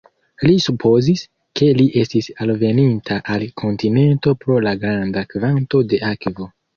[0.45, 1.19] Li supozis,
[1.59, 6.49] ke li estis alveninta al kontinento pro la granda kvanto de akvo.